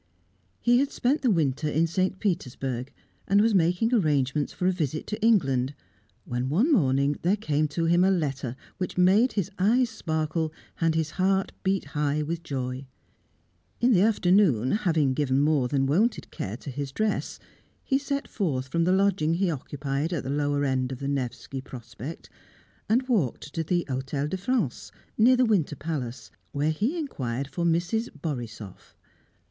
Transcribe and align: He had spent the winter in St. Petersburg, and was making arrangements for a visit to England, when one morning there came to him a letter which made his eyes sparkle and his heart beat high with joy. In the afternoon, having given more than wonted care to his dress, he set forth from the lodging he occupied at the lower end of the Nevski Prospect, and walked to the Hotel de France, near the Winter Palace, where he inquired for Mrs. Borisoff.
He 0.59 0.79
had 0.79 0.89
spent 0.91 1.21
the 1.21 1.29
winter 1.29 1.69
in 1.69 1.85
St. 1.85 2.19
Petersburg, 2.19 2.91
and 3.27 3.39
was 3.39 3.53
making 3.53 3.93
arrangements 3.93 4.51
for 4.51 4.65
a 4.65 4.71
visit 4.71 5.05
to 5.05 5.21
England, 5.23 5.75
when 6.25 6.49
one 6.49 6.71
morning 6.73 7.19
there 7.21 7.35
came 7.35 7.67
to 7.67 7.85
him 7.85 8.03
a 8.03 8.09
letter 8.09 8.55
which 8.79 8.97
made 8.97 9.33
his 9.33 9.51
eyes 9.59 9.91
sparkle 9.91 10.51
and 10.79 10.95
his 10.95 11.11
heart 11.11 11.51
beat 11.61 11.85
high 11.93 12.23
with 12.23 12.41
joy. 12.41 12.87
In 13.79 13.93
the 13.93 14.01
afternoon, 14.01 14.71
having 14.71 15.13
given 15.13 15.39
more 15.39 15.67
than 15.67 15.85
wonted 15.85 16.31
care 16.31 16.57
to 16.57 16.71
his 16.71 16.91
dress, 16.91 17.37
he 17.83 17.99
set 17.99 18.27
forth 18.27 18.69
from 18.69 18.85
the 18.85 18.91
lodging 18.91 19.35
he 19.35 19.51
occupied 19.51 20.11
at 20.13 20.23
the 20.23 20.31
lower 20.31 20.65
end 20.65 20.91
of 20.91 20.97
the 20.97 21.07
Nevski 21.07 21.61
Prospect, 21.63 22.27
and 22.89 23.07
walked 23.07 23.53
to 23.53 23.63
the 23.63 23.85
Hotel 23.87 24.27
de 24.27 24.37
France, 24.37 24.91
near 25.15 25.35
the 25.35 25.45
Winter 25.45 25.75
Palace, 25.75 26.31
where 26.53 26.71
he 26.71 26.97
inquired 26.97 27.47
for 27.47 27.63
Mrs. 27.63 28.09
Borisoff. 28.19 28.95